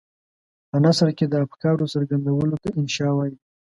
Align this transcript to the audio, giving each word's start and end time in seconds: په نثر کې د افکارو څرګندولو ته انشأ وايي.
په 0.69 0.77
نثر 0.83 1.07
کې 1.17 1.25
د 1.27 1.33
افکارو 1.45 1.91
څرګندولو 1.93 2.55
ته 2.63 2.69
انشأ 2.79 3.09
وايي. 3.13 3.35